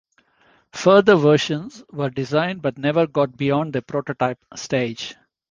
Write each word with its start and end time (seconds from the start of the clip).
Further 0.73 1.15
versions 1.15 1.83
were 1.91 2.09
designed 2.09 2.63
but 2.63 2.75
never 2.75 3.05
got 3.05 3.37
beyond 3.37 3.73
the 3.73 3.83
prototype 3.83 4.43
stage. 4.55 5.13